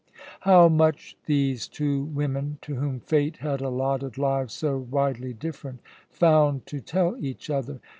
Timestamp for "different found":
5.31-6.65